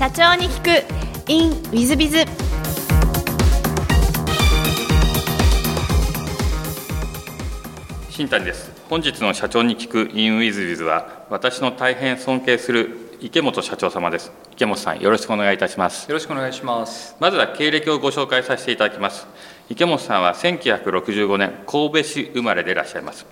[0.00, 1.30] 社長に聞く。
[1.30, 2.24] In ウィズビズ
[8.08, 8.72] 新谷です。
[8.88, 14.32] 本日の社長に聞く in ウィズビズは私の大変尊敬する池本社長様です。
[14.52, 16.08] 池本さんよろしくお願いいたします。
[16.08, 17.14] よろしくお願いします。
[17.20, 19.26] まずは経歴をご紹介させていただきます。
[19.68, 23.26] 池本さんは1965年神戸市生まれでいらっしゃいます。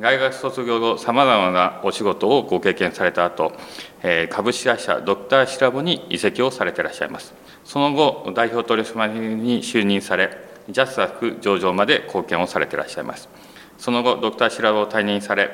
[0.00, 3.93] 大学卒業後さまざまなお仕事をご経験された後、えー
[4.30, 7.34] 株式会社ドクターシラボに移籍をされていらっしゃいます。
[7.64, 9.12] その後代表取締役
[9.42, 10.36] に就任され
[10.68, 13.30] ジャスダック上場まで貢献をされていらっしゃいます。
[13.78, 15.50] その後ドクターシラボを退任され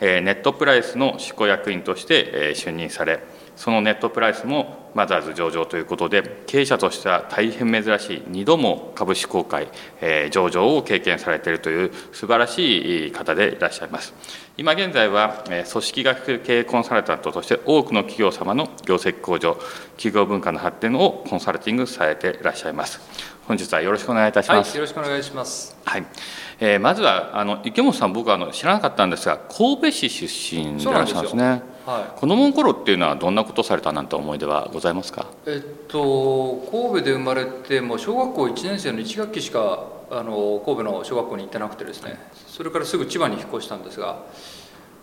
[0.00, 3.20] ネットプライスの執行役員として就任され
[3.54, 9.68] そのネットプライスもマザーズ上場ということで経営者としては大変珍しい2度も株式公開、
[10.00, 14.14] えー上場を経験されているという素晴らしい方でいらっしゃいます。
[14.56, 19.56] 今現在はえー組織学経営コンサルタントとして多くの企業様の業績向上
[19.96, 23.00] 企業文化の発展をコンサルティングされていらっしゃいます。
[23.46, 25.76] 本日はよろしくお願いいたします、はいよろしくお願いします。
[25.84, 26.06] はい、
[26.60, 31.62] えーまずはあの池本さん僕はあの知らなかったんですが神戸市出身でいらっしゃるんですね。
[31.84, 35.26] は子供の頃っていうのはどんなことされたなんて思い出はございますか？
[35.46, 42.18] いえっと神戸で生まれてもう小学校1年生の1学期しかあの神戸の小学校に行ってなくてですね。
[42.46, 44.18] それからすぐ千葉に引っ越したんですが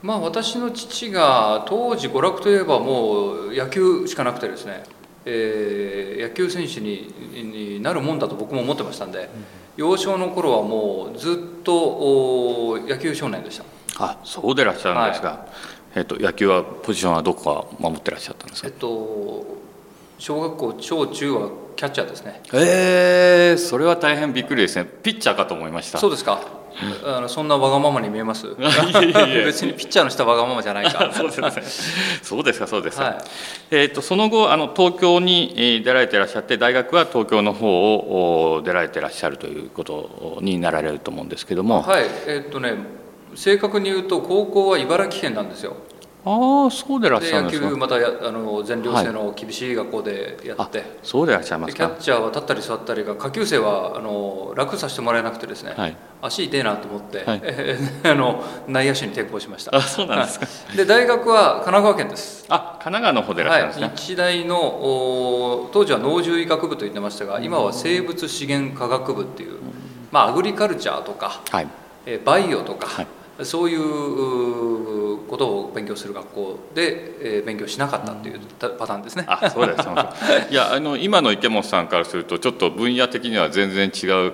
[0.04, 4.84] まあ私の父が当時娯楽といえばもう野球しかなくてですね、
[5.26, 9.30] えー野球選手にになるもんだと僕も思ってましたんで、
[9.78, 13.66] 幼少の頃はもうずっとお野球少年でした。
[13.98, 15.48] あそうでいらっしゃるんですが、
[15.96, 18.68] えっと野球はポジションはどこか守ってらっしゃったんですか？
[18.68, 19.59] えっと
[20.20, 22.42] 小学校小中はキャッチャーですね。
[22.54, 24.86] えー、それは大変びっくりですね。
[24.86, 25.98] ピッチャーかと思いました。
[25.98, 26.42] そうですか。
[27.06, 28.48] あのそんなわがままに見えます？
[28.56, 31.10] 別にピッチャーのしたわがままじゃないか。
[31.16, 31.42] そうです。
[31.42, 32.20] ね。
[32.22, 33.04] そうですか、そうですか。
[33.06, 33.18] はい。
[33.72, 41.82] えっ、と、その後、あの東京にえー出られていらっしゃって、大学は東京の方をお出られていらっしゃるということになられると思うんですけども。
[41.82, 42.04] はい。
[42.28, 42.74] えっとね
[43.36, 45.76] 正確に言うと高校は茨城県なんですよ
[46.26, 47.66] ああ、そうでいらっでしゃるんですか？
[47.68, 51.94] 野球またやあの全寮制の厳しい学校でやって、そうでいらっしゃいまですキャか。
[51.96, 55.96] ッチャーは立ったり座ったりが下級生はあの楽させてもらえなくてですね、はい。
[56.22, 60.46] 足痛えなと思って、はいえーあの内野手に転向しましたあ、そうなんですか。
[60.46, 63.88] はいで大学は神奈川県ですあ、神奈川の方でいらっしゃるんですね。
[63.88, 69.54] はい、日大のお当時は農獣医学部と言ってましたが今は生物資源科学部っていう、
[70.12, 71.68] まあ、アグリカルチャーとか、はい。
[72.06, 73.08] えーバイオとか、はい
[73.44, 79.24] そういうことを勉強する学校で、えー勉強しなかったっていうたパターンですね。
[79.28, 79.88] あ、そうです。
[80.52, 84.34] いや、 あの今の池本さんからすると、ちょっと分野的には全然違う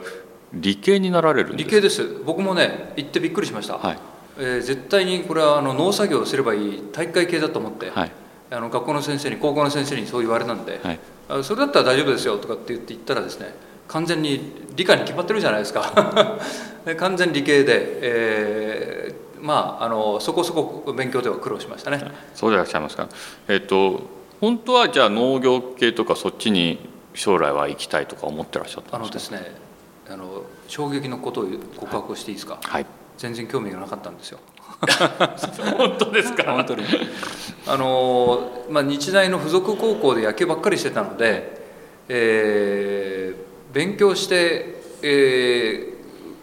[0.53, 3.97] 理系になられるんです理系です僕もね行ってびっくりしました、はい。
[4.39, 8.11] えー絶対にこれはあの農作業をすればいい体育会系だと思って、はい。
[8.51, 10.99] あの学校の先生に高校の先生にそう言われたんで、はい。
[11.29, 13.53] あそれだったら大丈夫ですよとかって言って言ったらですね
[13.87, 16.37] 完全に理科に決まってるじゃないですか
[16.85, 22.01] で完全理系で、えーまああのそこそこ勉強では苦労しましたね
[22.33, 23.07] そうでいらっしゃいますか。
[23.47, 24.01] えっと
[24.41, 26.79] 本当はじゃあ農業系とかそっちに
[27.13, 29.35] 将来は行きたいとか思ってらっしゃったあんですか？
[29.35, 29.55] のですね
[30.09, 31.45] あの衝撃のことを
[31.77, 32.57] 告白をしていいですか？
[32.63, 32.85] はい。
[33.19, 34.39] 全然興味がなかったんですよ
[35.77, 36.51] 本当ですか？
[36.53, 36.83] 本当に
[37.67, 41.61] あの、まあ、日大の附属高校で野球ばっかりしてたので、
[42.09, 43.14] えー
[43.75, 45.95] 勉強して、えー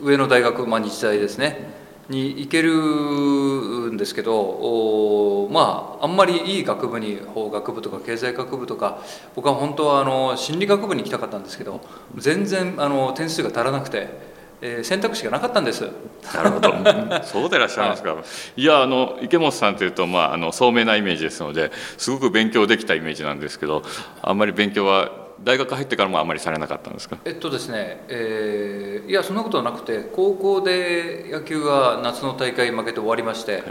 [0.02, 1.70] 上の大学、まあ、日大ですね
[2.08, 9.00] に行けるんですけどおまああんまりいい学部に法学部とか経済学部とか
[9.36, 11.80] 僕は本当はあの心理学部に行きたかったんですけど
[12.16, 14.08] 全然あの点数が足らなくて、
[14.60, 15.88] えー選択肢がなかったんです。
[16.34, 16.72] なるほど。
[17.24, 18.16] そうでいらっしゃいますか。
[18.56, 23.82] いやあの池本さんというとまああの聡明なイメージですので、すごく勉強できたイメージなんですけど、
[24.22, 27.18] あんまり勉強は大学入ってからもあんまりされなかったんですか？
[27.24, 33.62] えっとですね、えーいやそんなことはなくて高校で野球は夏の大会負けて終わりまして、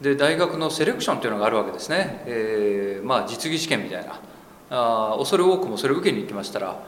[0.00, 4.20] で大学のセレクションというのがあるわけですね、えーまあ、実技試験みたいな
[4.70, 6.80] あー恐れ多くもそれを受けに行きましたら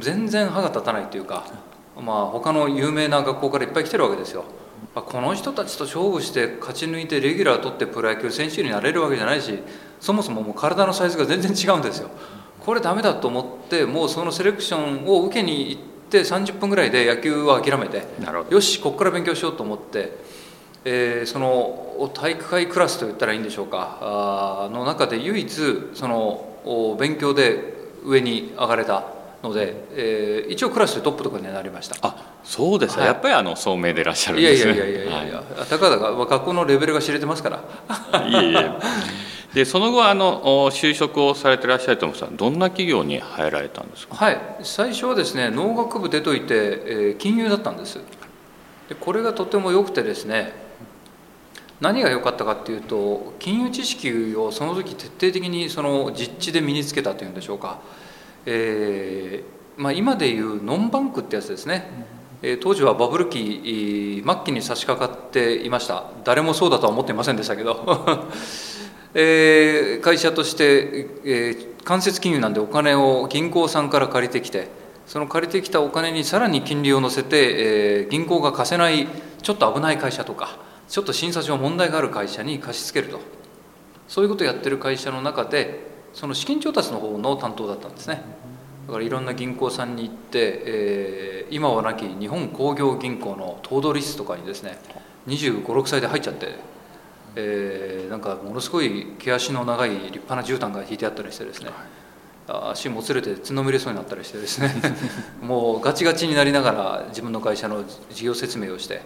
[0.00, 1.44] 全然歯が立たないというか、
[1.96, 4.44] まあ、他の有名な学校からいっぱい来てるわけですよ。
[4.94, 9.60] まあこの人たちと勝負して勝ち抜いてレギュラー取ってプロ野球選手になれるわけじゃないし
[10.00, 12.10] そもそももう体のサイズが全然違うんですよ。
[12.64, 18.54] これダメだと思ってもうそのセレクションを受けに行って30分ぐらいで野球は諦めてなるほど。
[18.56, 20.12] よしここから勉強しようと思って、
[20.84, 21.80] えーその
[22.12, 25.48] 体育会クラスと言ったらいいんでしょうかあーの中で唯一
[25.94, 27.72] そのお勉強で
[28.04, 29.04] 上に上がれた
[29.42, 31.96] ので、えー一応クラスでトップとかにはなりました。
[32.02, 33.00] あ、そうですか。
[33.02, 34.70] はいやっぱりあの聡明でいらっしゃるんですね。
[34.70, 37.60] やいやいやいやいや、たかだかまあ学校のレベルが知れてますから。
[37.88, 38.30] はい。
[38.30, 38.70] いえいえ。
[39.54, 44.16] でその後あの就職をされてらっしゃると思うんですがどんな企業に入られたんですか？
[44.16, 44.40] はい。
[44.62, 48.00] 最初はですね農学部出といて、えー、金融だったんです。
[48.88, 50.52] でこれがとても良くてですね
[51.80, 57.80] 何が良かったかっていうと金融知識をその時徹底的にその実地で身につけたというんでしょうか、
[58.46, 61.90] えーまあ、今でいうノンバンクってやつですね、
[62.42, 66.04] えー、当時はバブル期末期に差し掛かっていました。
[66.24, 68.28] 誰もそうだとは思っていませんでしたけど
[69.14, 74.68] えー、会社として、えー、間接金融なんでお金を銀行さんから借りてきて
[75.06, 79.06] その借りてきたお金にさらに金利を乗せて、えー、銀行が貸せない
[79.42, 80.58] ちょっと危ない会社とか
[80.88, 83.20] ちょっと審査上問題がある会社に貸し付けると。
[84.08, 85.80] そういうことをやってる会社の中で
[86.12, 88.22] その資金調達の方の担当だったんですね。
[88.86, 94.78] だからいろんな銀行さんに行って、えー、今はなき日本工業銀行の頭取室とかにですね
[95.26, 96.54] 2 5 6歳で入っちゃって、
[97.36, 101.70] えー、なんかものすごい毛足の長い立派な絨毯が引いてあったりしてですね、
[102.46, 104.74] 足もつれて角むれそうになったりしてですね。
[105.42, 109.02] もうガチガチになりながら自分の会社の事業説明をして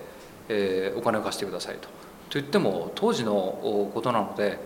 [0.48, 1.82] えー、お金を貸してくださいと。
[1.82, 1.90] と
[2.34, 4.58] 言っても当時のことなので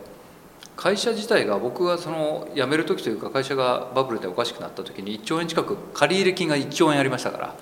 [0.75, 7.55] 会社自体が僕がその辞める時というか会社がバブルでおかしくなった時に1兆円近く借入金が1兆円ありましたから、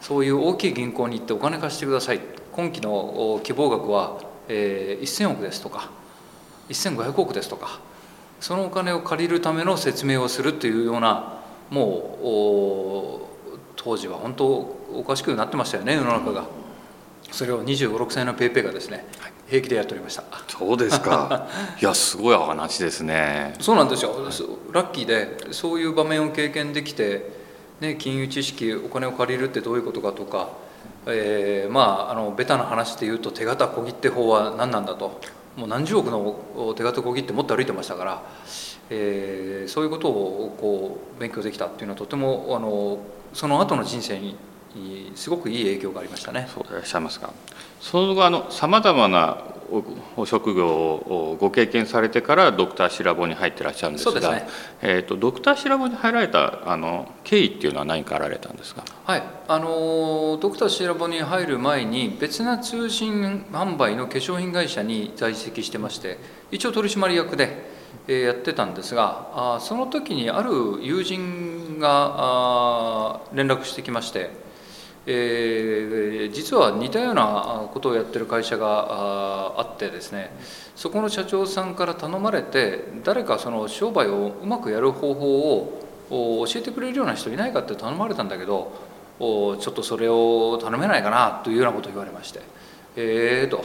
[0.00, 2.20] そういう大きい銀行に行ってお金貸してください。
[2.52, 5.90] 今期の希望額は、えー、1000億ですとか
[6.68, 7.80] 1500億ですとか
[8.40, 11.38] そのお金を借りるための説明をするというような
[11.70, 16.58] もう当時は本当おかしくなってましたよね世の中が。
[17.30, 19.04] それを2 5 6歳のペイペイがですね、
[19.48, 20.24] 平気でやっておりました。
[20.48, 21.48] そうですか。
[21.80, 23.54] いやすごい話ですね。
[23.60, 24.14] そうなんですよ。
[24.72, 27.30] ラッキーでそういう場面を経験できて、
[27.80, 30.48] ね、金融知識お金を借りるってどういうことかとか、
[31.08, 35.20] えー、まああのベタな話で言うと手形小切手法は何なんだと。
[35.56, 38.22] もう何十億の手形小切手持って歩いてましたから、
[38.90, 42.98] えー、そういうことをこう勉強できたっていうのはとてもあの
[43.32, 44.36] その後の人生に
[45.14, 46.48] すごくいい影響がありましたね。
[46.54, 47.32] そういらっしゃいますか。
[47.80, 49.38] その後あのさまざまな
[50.16, 54.48] お職業をご経験されてからドクターシラボに入ってらっしゃるんですが、ね、
[54.80, 58.82] えっ、ー、とドクターシラボに入られたあの経緯っていうのは何かあられたんですか？
[59.04, 66.18] はい、あのドクターシラボに入る前に別な通信販売の化粧品会社に在籍してまして、
[66.50, 67.78] 一応取締役で。
[68.06, 70.50] えやってたんですがあその時にある
[70.80, 74.30] 友人があ連絡してきまして
[75.10, 80.30] えー、実は似たようなことをやってる会社があってですね。
[80.76, 88.70] そこの社長さんから頼まれて誰かその商売をうまくやる方法を教えてくれるような人いないかって頼まれたんだけど
[89.18, 92.40] ちょっとそれを頼めないかなというようなことを言われまして。
[92.96, 93.64] ええー、と。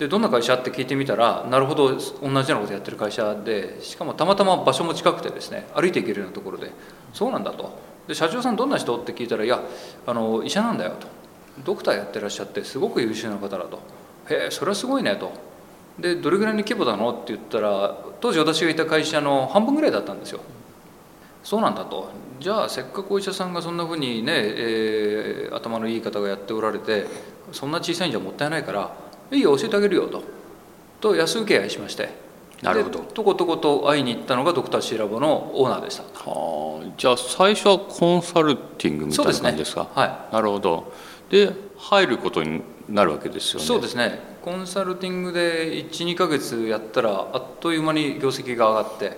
[0.00, 6.70] でどんな会社って聞いてみたらなるほど同じようなことやってる会社でしかもたまたま場所も近くてですね歩いていけるようなところで
[7.14, 7.85] そうなんだと。
[8.06, 8.96] で社長さんどんな人？
[8.96, 9.60] って聞いたら「いや
[10.06, 11.06] あの医者なんだよ」と
[11.64, 13.80] 「ドクターやってらっしゃってすごく優秀な方だ」と
[14.30, 15.32] 「へえそれはすごいね」と
[15.98, 20.40] 「でどれぐらいの規模なの?」って言ったら当時私がいた会社の半分ぐらいだったんですよ。
[21.42, 22.08] そうなんだと
[22.40, 27.06] じゃあせっかくお医者さんがそんなふうにね、えー、頭のいい方がやっておられて
[27.52, 28.90] そんな小さいんじゃもったいないから
[29.30, 30.22] 「いいよ教えてあげるよ」と
[31.00, 32.25] と安請け合いしまして。
[32.62, 33.00] なるほど。
[33.00, 36.02] とことこと会いに行ったのがドクターシーラボのオーナーでした。
[36.02, 36.92] はあ。
[36.96, 40.34] じゃあ最初はコンサルティングみたいな感じですか、ね、はい。
[40.34, 40.92] なるほど。
[41.30, 43.66] で入ることになるわけですよね。
[43.66, 44.36] そうですね。
[44.42, 49.14] コンサルティングで12か月やったらあっという間に業績が上がって、うん、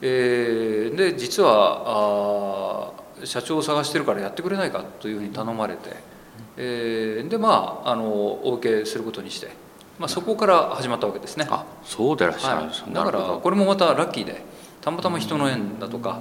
[0.00, 2.92] えー、で実はあ
[3.24, 5.96] 社長を探してるからやってくれないかというふうに頼まれて、
[6.56, 8.04] えー、でまああの
[8.44, 9.48] お受けすることにして
[9.98, 11.46] まあ、そこから始まったわけですね。
[11.50, 14.42] あそうでいらっしゃるんですね、はい、だからこれもまたラッキーで
[14.80, 16.20] たまたま人の縁だとか、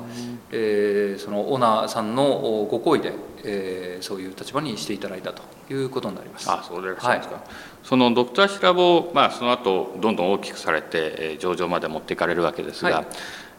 [0.52, 2.24] えー、そのオーナーさんの
[2.70, 6.50] ご厚意で、えー、そういう立場にしていただいたということになります。
[6.50, 7.44] あそうでいらっしゃるんですか、はい、
[7.84, 13.06] そのドクターシラボまあその後どんどん大きくされて、えー、上場まで持っていかれるわけですが、はい、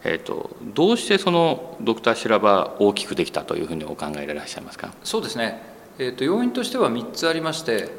[0.03, 4.93] えーと、どうしてそのドクターシラバ大きくできたというふうにお考えでいらっしゃいますか？
[5.03, 5.61] そうですね、
[5.97, 7.89] えーと要因としては3つありまして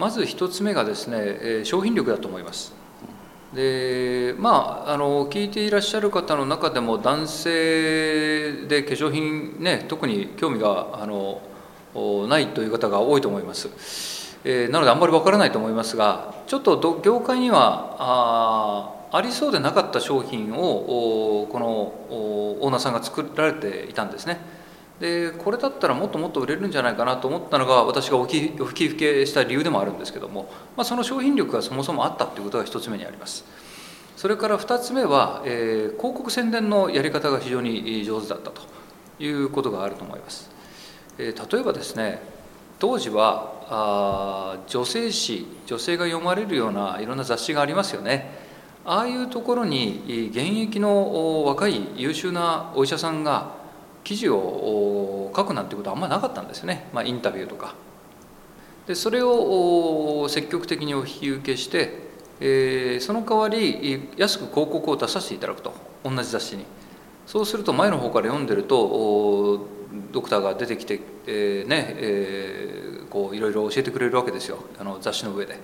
[0.00, 2.72] まず1つ目がですね商品力だと思います。
[3.52, 11.42] でまああの聞いていらっしゃる方の中でも男性で化粧品ね特に興味があの
[12.28, 13.68] ないという方が多いと思います。
[14.42, 24.40] え、なのであんまりわからないと思いますがちょっと業界にはあありそうでなかった商品をこのオーナーさんが作られていたんですね。
[25.00, 33.44] でこれだったらもっともっと売れるんじゃないかなと思ったのが私がおき吹き付けした理由でもあるんですけども、まあ、その商品力がそもそもあったっていうことが1つ目にあります
[34.20, 38.60] それから2つ目は、えー、広告宣伝のやり方が非常に上手だったと
[39.18, 40.50] いうことがあると思います。
[41.16, 42.20] えー、例えばですね
[42.78, 48.30] 当時はあ女性誌女性が読まれるようないろんな雑誌がありますよね
[48.84, 53.59] ああいうところに現役の若い優秀なお医者さんが
[54.04, 57.74] 記事を書くなんてことはあんまりなかったんですよね、まあ、インタビューとか。
[58.86, 61.92] でそれを積極的にお引き受けして、
[62.40, 66.64] えー、その代わり安く広告を出させていただくと同じ雑誌に
[67.26, 69.66] そうすると前の方から読んでると
[70.10, 75.58] ドクターが出てきて、えー、ねえー、こういろいろ教えてくれるわけですよあの雑誌の上で。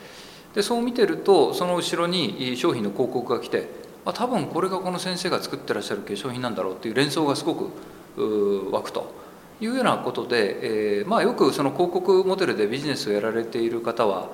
[0.54, 3.68] でそう見てるとその後ろに商品の広告が来て、
[4.04, 7.70] まあ、多分これがこの先生が作ってらっしゃる化粧品なんだろうっていう連想がすごく
[8.16, 9.12] 湧くと
[9.60, 14.28] いうようなことで、えー、まあ、よくその広告モデルでビジネスをやられている方は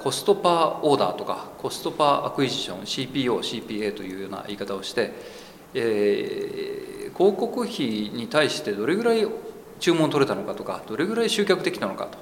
[0.00, 5.12] コストパーオーダーとかコストパーアクイジション CPO、CPA というような言い方をして、
[5.74, 9.26] えー、広告費に対してどれぐらい
[9.78, 12.18] 注文取れたのかとかどれぐらい集客できたのかと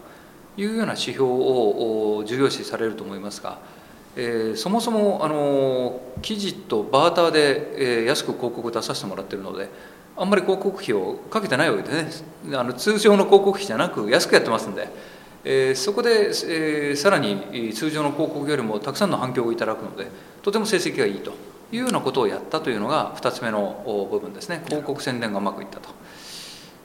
[0.61, 3.59] いうような指標を重要視されると思いますが、
[4.17, 9.69] えー、そもそもあの記事とバーターで、えー、安く広告を出させてもらっているので
[10.17, 12.09] あんまり広告費をかけてないわけでね
[12.55, 14.89] あの通常の広告費じゃなく安くやってますんで、
[15.45, 20.09] えー、そこで、えー、さらに通常の広告よりもたくさんの反響をいただくので
[20.43, 21.33] とても成績がいいと
[21.73, 25.91] いうようなことをやったというのが2つ目の部分ですね広告宣伝がうまくいったと。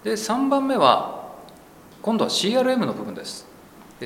[0.03, 1.31] で3番目は
[2.01, 3.50] 今度は CRM の部分です。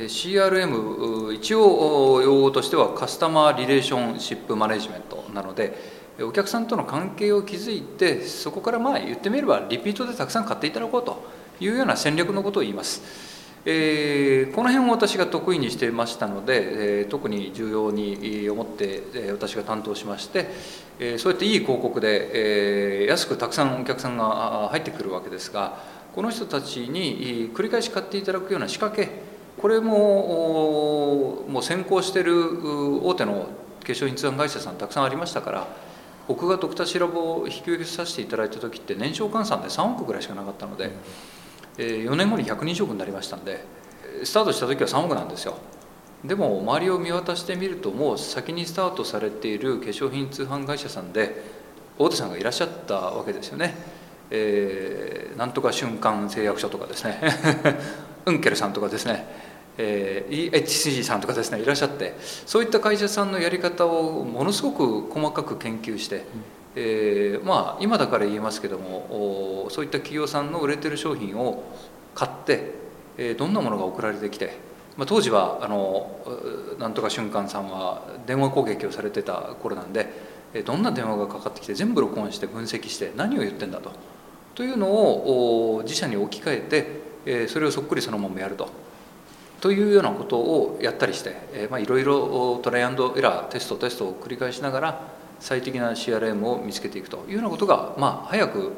[0.04, 5.74] CRM 一応用語としてはカスタマーリレーションシップマネジメントなので
[6.22, 11.24] お客さんとの関係を築いてそこからまあ言ってみればリピートでたくさん買っていただこうと
[11.62, 13.26] いうような戦略のことを言います。
[13.68, 20.46] えー、この辺を私が得意にしていましたので、えー、特に重要に思って、え、私が担当しまして、
[21.00, 25.80] え、そうやっていい広告で、え、安くたくさんお客さんが入ってくるわけですが
[26.14, 33.48] この人たちに繰り返し買っていただくような仕掛けこれももう先行している大手の
[33.82, 35.68] 化粧品通販会社さんたくさんありましたから
[36.28, 40.92] 僕がドクターシラボを引き受けさせていただいた時って年商換算で3億ぐらいしかなかったので、
[41.78, 43.64] えー、4年後に120億になりましたんで
[44.24, 45.58] スタートした時は3億なんですよ。
[46.24, 51.44] でも周りを見渡してみるともう先にスタートされている化粧品通販会社さんで
[52.00, 53.76] 大手さんがいらっしゃったわけですよね、
[54.32, 57.20] えー、なんとか瞬間製薬所とかですね。
[58.26, 59.28] ウンケルさんとかですね
[59.78, 62.16] えー、EHC さんとかですねいらっしゃって
[62.46, 66.24] そういった会社さんのやり方をものすごく細かく研究して、うん、
[66.76, 71.64] えー、まあ今だから言えますけどもそういった企業さんの売れてる商品を
[72.14, 72.72] 買って、
[73.18, 74.58] えー、どんなものが送られてきて、
[74.96, 76.10] まあ、当時はあの
[76.80, 80.08] なんとか瞬間さんは電話攻撃をされてた頃なんで
[80.66, 83.92] どんな電話がかかってきて全部録音して分析して何を言ってんだと
[84.56, 86.70] というのを自社に置き換
[87.26, 88.85] えてそれをそっくりそのままやると。
[89.62, 95.02] というようなことをやったりして、えまあ、いろいろトライアンドエラーテストテストを繰り返しながら
[95.40, 98.74] 最適な CRM を見つけていくというようなことが、まあ、早く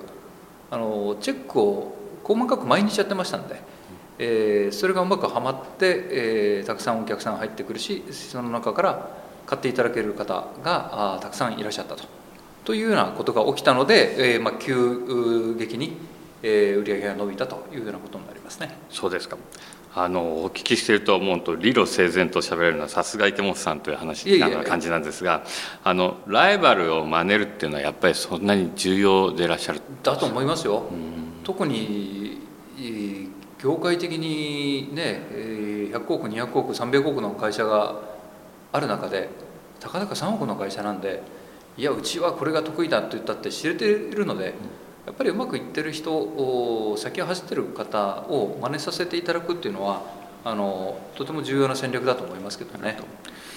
[0.72, 3.62] あのチェックを細かく毎日やってましたんで、
[4.20, 9.10] えー、それがうまくはまって、えー、たくさんお客さん入ってくるしその中から
[9.46, 12.04] 買っていただける方があたくさんいらっしゃったと。
[12.66, 15.96] というようなことが起きたので、えーまあ、急激に、
[16.44, 18.78] えー、売上が伸びたというようなことになりますね。
[18.90, 19.38] そうですか
[20.00, 25.44] あのお聞きしていると思うと理路整然と喋れるのはさすが池本さんという話な感じなんですが
[25.84, 30.84] あのライバルを真似るっていうのはやっぱりそんなに重要でいらっしゃるだと思いますよ。
[31.44, 32.42] 特に
[33.60, 35.26] 業界的にね
[35.92, 38.00] 100億200億300億の会社が
[38.72, 39.30] ある中で
[39.80, 41.24] たかだか3億の会社なんで
[41.76, 44.50] いやうちはこれが得意だって言ったって知れているので。
[44.50, 50.02] うんやっぱりうまくいってる人先を走ってる方を真似させていただくっていうのは
[50.44, 52.98] あのとても重要な戦略だと思いますけどね。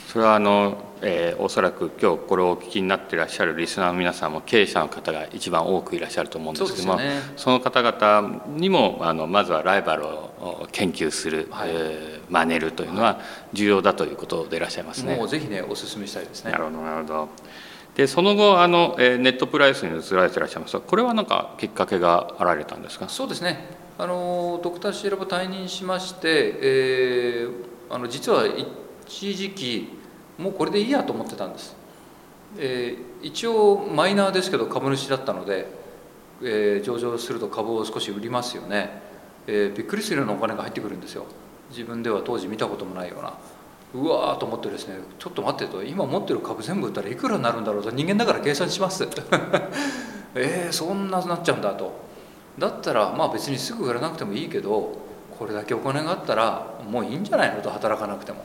[0.07, 6.99] それはあの、えー、おそらく今日これをお聞きになっていらっしゃるリスナーの皆さんも経営者の方が一番多くいらっしゃると思うんですけども
[7.37, 13.21] そ、ね,、の方々にもあのまずはライバルを研究する、はい、えー、真似るというのは
[13.53, 15.15] 重要だということでいらっしゃいますね。
[15.15, 16.51] もうぜひねお勧めしたいですね。
[16.51, 17.29] なるほどなるほど。
[17.97, 23.09] でその後あの、えネットプライスに移られていらっしゃいますがこれは何かきっかけがあられたんですか？
[23.09, 23.79] そうですね。
[23.99, 28.47] あのドクターシーラボ退任しまして、えー、あの実は
[29.07, 29.89] 一時期
[30.39, 31.77] もうこれでいいやと思ってたんです、
[32.57, 35.67] えー、一応マイナーですけど株主だったので、
[36.43, 39.03] えー、上場すると株を少し売りますよね、
[39.47, 41.27] えー、びっくりするようなお金が入ってくるんですよ。
[41.69, 43.35] 自分では当時見たこともないような。
[43.93, 49.09] うわーと思ってですねちょっと待ってと今持ってる株全部売ったらいくらになるんだろうと人間だから計算します。
[50.35, 51.93] えー、そんななっちゃうんだと。
[52.59, 54.93] だったらまあ別にすぐ売らなくてもいいけど
[55.37, 58.45] これだけお金があったらもういいんじゃないのと働かなくても。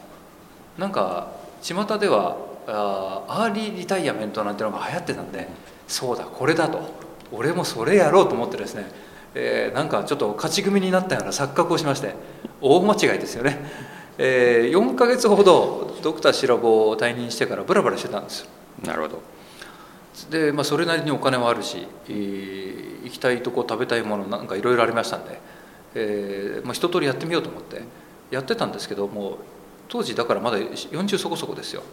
[0.77, 1.27] なんか
[1.61, 2.37] 巷では
[2.67, 5.47] あアーリーリタイアメントなんてのが流行ってたんで
[5.87, 7.05] そうだこれだと。
[7.31, 8.85] 俺もそれやろうと思ってですね、
[9.33, 12.15] えー、なんかちょっと勝ち組になったような錯覚をしまして
[12.61, 13.94] 大間違いですよね。
[14.17, 18.47] えー、4か月ほどドクターシラボを退任してからブラブラしてたんです
[18.83, 19.21] なるほど。
[20.29, 25.39] で、まあ、それなりにお金もあるし、えー、行きたいとこ食べたいものなんかいろいろありましたんで、
[25.95, 27.81] えーまあ、一通りやってみようと思って
[28.31, 29.37] やってたんですけども
[29.89, 31.83] 当時だからまだ40そこそこですよ、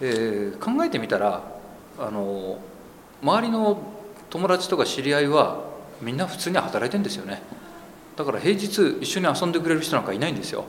[0.00, 1.42] えー、考えてみたら
[1.98, 2.58] あの
[3.22, 3.82] 周りの
[4.30, 5.64] 友達とか知り合いは
[6.00, 7.42] みんな普通に働いてんですよね。
[8.16, 10.64] だから平日一緒に遊んでくれる人なんかいないんですよ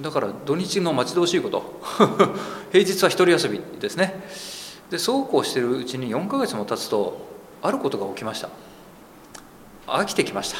[0.00, 1.80] だから土日の待ち遠しいこと。
[2.70, 4.22] 平日は一人遊びですね。
[4.90, 7.26] でそうこうしてるうちに4ヶ月も経つと
[7.62, 8.48] あることが起きました。
[9.86, 10.54] 飽きてきまし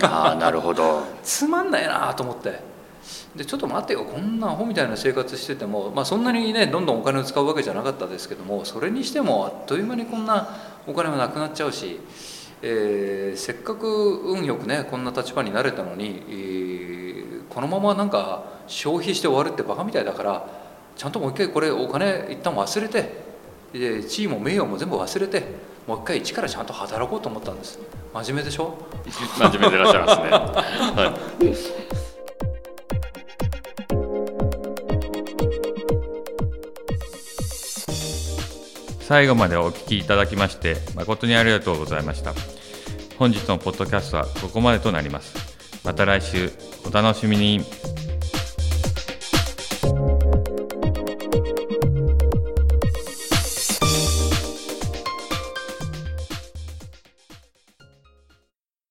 [0.00, 0.06] た。
[0.06, 1.02] ああなるほど。
[1.22, 2.60] つまんないなと思って。
[3.34, 10.48] でちょっと待ってよこんなアホみたいな生活してても、まあ、そんなにねどんどんお金を使うわけじゃなかったですけどもそれにしてもあっという間にこんな
[10.86, 12.00] お金もなくなっちゃうし、
[12.62, 17.07] えー、せっかく運よくねこんな立場になれたのに、えー、
[17.50, 20.46] このままなんか消費して終わるってバカみたいだから
[20.96, 23.28] ちゃんともう一回これお金一旦忘れて
[23.72, 25.42] で地位も名誉も全部忘れて
[25.86, 27.78] もう一回一からちゃんと働こうと思ったんです。
[28.12, 28.76] 真面目でしょ？
[29.38, 31.14] 真面目でいらっしゃいますね、は
[31.44, 32.38] い。
[39.00, 42.34] 最後までお聞きいただきまして誠にありがとうございました。
[43.18, 45.34] 本日のポッドキャストはここまでとなります。
[45.84, 46.50] また来週
[46.88, 47.97] お楽しみに。